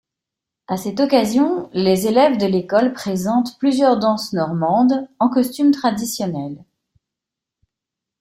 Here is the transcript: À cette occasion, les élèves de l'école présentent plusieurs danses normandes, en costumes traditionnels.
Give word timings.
À 0.67 0.77
cette 0.77 0.99
occasion, 0.99 1.69
les 1.73 2.07
élèves 2.07 2.37
de 2.37 2.47
l'école 2.47 2.91
présentent 2.93 3.59
plusieurs 3.59 3.99
danses 3.99 4.33
normandes, 4.33 5.07
en 5.19 5.29
costumes 5.29 5.69
traditionnels. 5.69 6.65